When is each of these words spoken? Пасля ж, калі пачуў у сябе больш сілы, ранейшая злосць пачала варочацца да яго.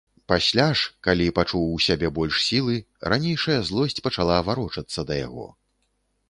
Пасля 0.31 0.63
ж, 0.79 0.85
калі 1.07 1.27
пачуў 1.39 1.67
у 1.73 1.75
сябе 1.87 2.09
больш 2.15 2.39
сілы, 2.45 2.79
ранейшая 3.15 3.59
злосць 3.69 4.03
пачала 4.09 4.41
варочацца 4.49 5.07
да 5.13 5.21
яго. 5.21 5.47